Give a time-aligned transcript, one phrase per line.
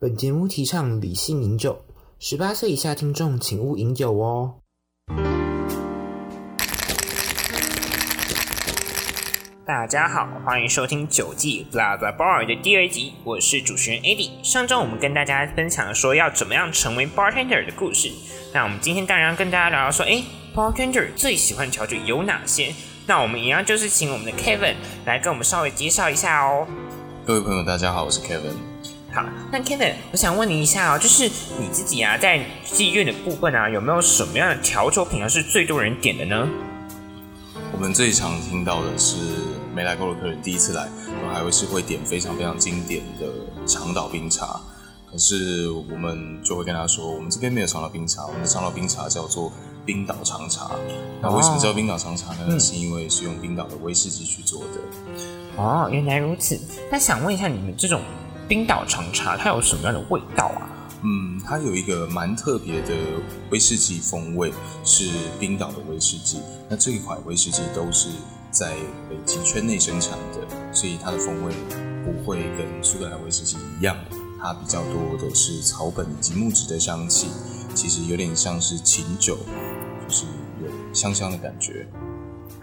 [0.00, 1.84] 本节目提倡理性饮酒，
[2.20, 4.60] 十八岁以下听众请勿饮酒哦。
[9.66, 14.30] 大家好，欢迎收听《九季 Blah Bar》的第二集，我是主持人 Eddie。
[14.40, 18.08] 上周我们跟大家分享说要怎么样成为 bartender 的故事，
[18.54, 20.22] 那我们今天当然要跟大家聊聊说，哎
[20.54, 22.72] ，bartender 最喜欢调酒有哪些？
[23.08, 24.76] 那我们一样就是请我们的 Kevin
[25.06, 26.68] 来跟我们稍微介绍一下哦。
[27.26, 28.67] 各位朋友，大家好，我是 Kevin。
[29.18, 31.24] 好，那 Kevin，我想问你一下哦，就是
[31.58, 36.48] 你自己啊，在妓院的部分啊，有没有什么样的调酒品啊是最多人点的呢？
[37.72, 39.16] 我们最常听到的是
[39.74, 43.26] 没来过的客人第一次来，都还会是会点非常非常经典的
[43.66, 44.60] 长岛冰茶。
[45.10, 49.52] 可是我们就会跟他说，我们这边没有长岛冰茶，我们的长岛冰茶叫做
[49.84, 50.70] 冰岛长茶。
[51.20, 52.56] 那为什么叫冰岛长茶呢？
[52.60, 54.80] 是因为是用冰岛的威士忌去做的。
[55.56, 56.60] 哦，原来如此。
[56.88, 58.00] 那想问一下，你们这种
[58.48, 60.64] 冰岛长茶，它有什么样的味道啊？
[61.02, 62.94] 嗯，它有一个蛮特别的
[63.50, 64.50] 威士忌风味，
[64.82, 66.40] 是冰岛的威士忌。
[66.68, 68.08] 那这一款威士忌都是
[68.50, 68.74] 在
[69.08, 71.52] 北极圈内生产的，所以它的风味
[72.06, 73.94] 不会跟苏格兰威士忌一样，
[74.40, 77.28] 它比较多的是草本以及木质的香气，
[77.74, 79.36] 其实有点像是琴酒，
[80.08, 80.24] 就是
[80.62, 81.86] 有香香的感觉。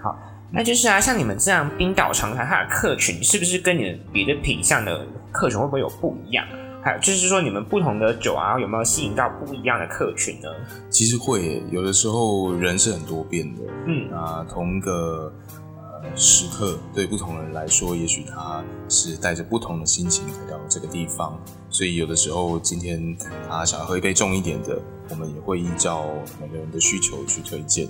[0.02, 0.18] 好。
[0.56, 6.48] 那就是啊，像你们这样冰岛长茶，它的客群是不是跟你的别的品相的客群会不会有不一样？
[6.82, 10.48] 还有就是说，你们不同的酒啊，有没有吸引到不一样的客群呢？
[10.90, 13.62] 其实会，有的时候人是很多变的。
[13.88, 15.34] 嗯，啊，同一个
[15.74, 21.38] 呃时刻，对不同人来说，也许他是带着不同的心情来到这个地方，
[21.70, 23.18] 所以有的时候今天
[23.50, 26.06] 他想要喝一杯重一点的，我们也会依照
[26.40, 27.88] 每个人的需求去推荐。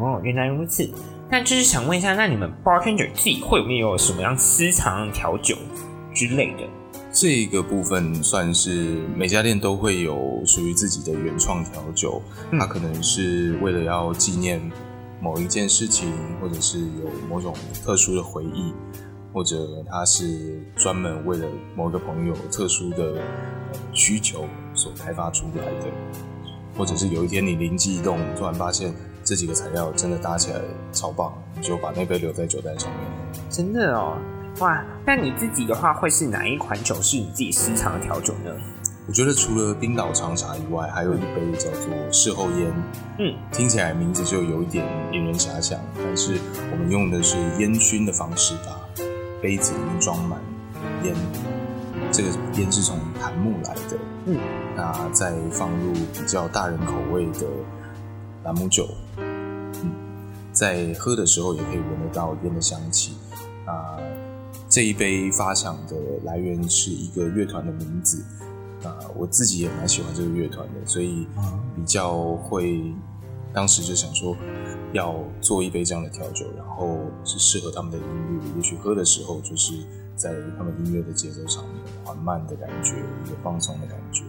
[0.00, 0.90] 哦，原来如此。
[1.32, 5.56] 那就是想问一下，那你们 bartender 自己会不会有什么样私藏调酒
[6.12, 6.68] 之类的？
[7.10, 12.20] 这个部分算是每家店都会有属于自己的原创调酒，
[12.58, 14.60] 它可能是为了要纪念
[15.22, 18.70] 某一件事情，或者是有某种特殊的回忆，
[19.32, 19.56] 或者
[19.90, 23.14] 它是专门为了某个朋友特殊的
[23.94, 25.86] 需求所开发出来的，
[26.76, 28.92] 或者是有一天你灵机一动，突然发现。
[29.24, 30.58] 这几个材料真的搭起来
[30.92, 33.00] 超棒，你就把那杯留在酒单上面。
[33.48, 34.18] 真的哦，
[34.58, 34.84] 哇！
[35.06, 38.50] 那你自己的话，会是哪一款酒是你自己私藏的调酒呢？
[39.06, 42.72] 我觉得除了冰岛长茶以外，还有一杯叫做事后烟。
[43.20, 46.36] 嗯，听起来名字就有一点引人遐想，但是
[46.72, 49.04] 我们用的是烟熏的方式，把
[49.40, 50.40] 杯子里面装满
[51.04, 51.14] 烟。
[52.10, 53.98] 这个烟是从檀木来的。
[54.26, 54.38] 嗯，
[54.76, 57.46] 那再放入比较大人口味的。
[58.44, 59.92] 朗姆酒，嗯，
[60.52, 63.14] 在喝的时候也可以闻得到烟的香气。
[63.66, 63.96] 啊，
[64.68, 68.24] 这一杯发响的来源是一个乐团的名字。
[68.82, 71.24] 啊，我自己也蛮喜欢这个乐团的，所以
[71.76, 72.92] 比较会，
[73.54, 74.36] 当时就想说
[74.92, 78.56] 要做一杯这样的调酒，然后是适合他们的音乐。
[78.56, 79.74] 也许喝的时候就是
[80.16, 81.74] 在他们音乐的节奏上面，
[82.04, 82.92] 缓慢的感觉，
[83.24, 84.22] 一个放松的感觉。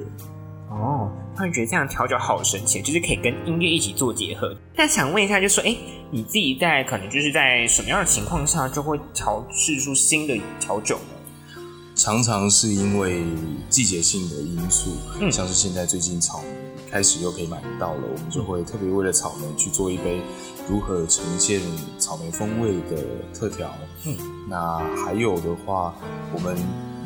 [0.70, 4.56] 哦，突然觉得这样调酒好神奇，就是可以跟音乐一起做结合。
[4.76, 5.76] 但想问一下，就说，哎，
[6.10, 11.56] 你自己在可能就是在什么样的情况下就会调试出新的调酒呢？
[11.96, 13.24] 常常是因为
[13.70, 16.48] 季节性的因素，嗯，像是现在最近草莓
[16.94, 20.22] 开始又可以买到了，我们就会特别为了草莓去做一杯
[20.70, 21.60] 如何呈现
[21.98, 23.74] 草莓风味的特调。
[24.06, 24.16] 嗯，
[24.48, 25.96] 那还有的话，
[26.32, 26.56] 我们。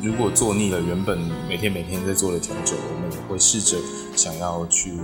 [0.00, 1.18] 如果做腻了原本
[1.48, 3.76] 每天每天在做的调酒，我们也会试着
[4.14, 4.96] 想要去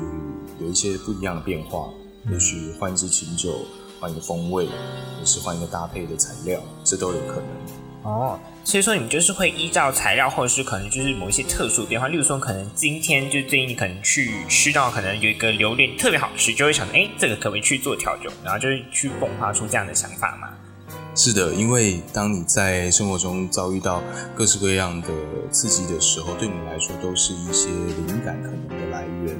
[0.61, 1.89] 有一些不一样的变化，
[2.31, 3.51] 也许换一支琴酒，
[3.99, 7.84] 换一个风味，也是换一个搭配的材料，这都有可能。
[8.05, 20.51] 哦，所以说你们就是会依照材料，或者是可能就是某一些特殊的变化，例如说可能今天就建议你可能去吃到可能有一个榴莲特别好吃，就会想着哎，这个可不可以去做调酒，然后就是去迸发出这样的想法嘛。
[21.17, 24.03] 是的，因为当你在生活中遭遇到
[24.35, 25.09] 各式各样的
[25.51, 27.69] 刺激的时候，对你来说都是一些
[28.07, 29.35] 灵感可能的来源。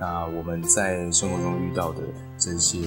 [0.00, 2.02] 那我们在生活中遇到的
[2.38, 2.78] 这些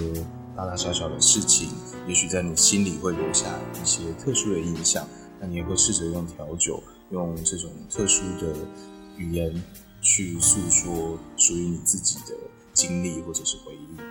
[0.57, 1.69] 大大小小的事情，
[2.07, 3.45] 也许在你心里会留下
[3.81, 5.07] 一些特殊的印象。
[5.41, 8.53] 那你也会试着用调酒，用这种特殊的
[9.17, 9.51] 语言
[9.99, 12.35] 去诉说属于你自己的
[12.71, 14.01] 经历或者是回忆。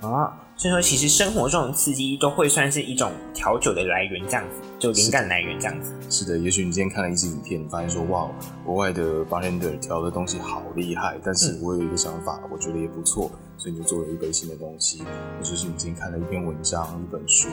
[0.00, 5.92] 啊，所以说其实生活中的刺激都会算是一种调酒的来源，这样子就灵感来源这样子。
[6.08, 8.30] 是的，也许你今天看了一支影片，你发现说哇，
[8.64, 15.00] 国外的 bartender 调的东西好厉害，但是我有一个想法，我觉得也不错，所以你就做了一杯新的东西。
[15.00, 17.48] 或者是你今天看了一篇文章、一本书、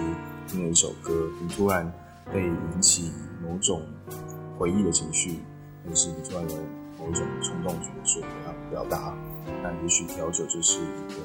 [0.48, 1.92] 听了一首歌，你突然
[2.31, 3.12] 会引起
[3.44, 3.81] 某种
[4.57, 5.39] 回忆的情绪，
[5.83, 6.56] 或者是你突然有
[7.00, 9.13] 某一种冲动觉得说我要表达，
[9.62, 11.22] 那也许调酒就是一个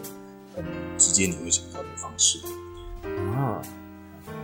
[0.57, 0.65] 很
[0.99, 2.39] 直接你会想到的方式。
[3.05, 3.63] 哦，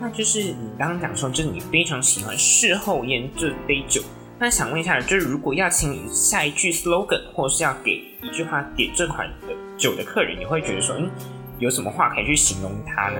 [0.01, 4.03] 那就是你刚刚讲说，就是你非常喜欢事后烟这杯酒。
[4.39, 7.93] 那想问一下，就是如果要请你下一句 slogan，或是要给
[8.23, 11.11] 一句话点这款的酒的客人，你会觉得说，嗯，
[11.59, 13.19] 有什么话可以去形容它呢？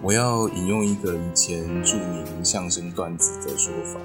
[0.00, 3.98] 我要引用一个以前著名相声段子的说法：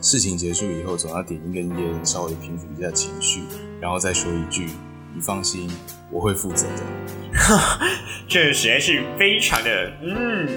[0.00, 3.42] 事情结束以后，总要点一根烟，稍微平复一下情绪，
[3.78, 4.68] 然后再说一句
[5.14, 5.70] ：“你放心，
[6.10, 6.82] 我会负责的。
[8.26, 10.48] ”这实在是非常的，嗯，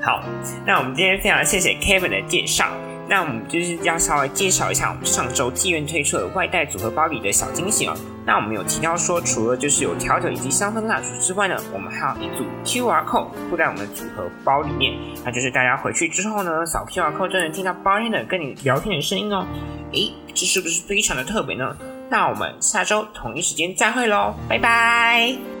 [0.00, 0.24] 好。
[0.66, 2.72] 那我们今天非常谢谢 Kevin 的介绍。
[3.12, 7.94] 那我们就是要稍微介绍一下我们上周妓院推出的外带组合包里的小惊喜哦。
[8.24, 14.94] 那我们有提到说，除了就是有调酒以及香氛蜡烛之外呢，我们还有一组 QR code 附在我们的组合包里面。
[15.26, 19.46] 那就是大家回去之后呢，扫 QR code 就能听到 bartender 跟你聊天的声音哦。
[19.92, 21.76] 诶，这是不是非常的特别呢？
[22.08, 25.51] 那我们下周同一时间再会喽，拜拜。